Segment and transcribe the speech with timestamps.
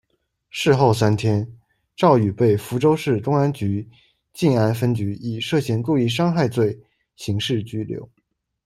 [0.49, 1.47] 事后三天，
[1.95, 3.87] 赵宇被福州市公安局
[4.33, 6.75] 晋安分局以涉嫌故意伤害罪
[7.15, 8.09] 刑事拘留。